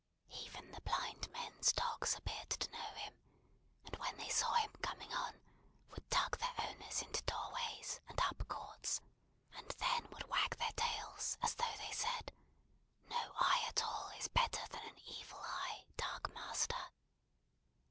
Even 0.31 0.71
the 0.71 0.81
blind 0.81 1.29
men's 1.29 1.73
dogs 1.73 2.15
appeared 2.17 2.49
to 2.49 2.71
know 2.71 2.91
him; 2.95 3.13
and 3.85 3.95
when 3.97 4.17
they 4.17 4.29
saw 4.29 4.51
him 4.55 4.71
coming 4.81 5.13
on, 5.13 5.39
would 5.91 6.09
tug 6.09 6.39
their 6.39 6.55
owners 6.57 7.03
into 7.03 7.21
doorways 7.25 8.01
and 8.09 8.19
up 8.21 8.47
courts; 8.47 8.99
and 9.55 9.69
then 9.77 10.07
would 10.11 10.27
wag 10.27 10.57
their 10.57 10.73
tails 10.75 11.37
as 11.43 11.53
though 11.53 11.75
they 11.77 11.91
said, 11.91 12.33
"No 13.11 13.31
eye 13.39 13.63
at 13.67 13.83
all 13.83 14.09
is 14.17 14.27
better 14.27 14.67
than 14.71 14.81
an 14.87 14.97
evil 15.05 15.37
eye, 15.43 15.85
dark 15.97 16.33
master!" 16.33 16.87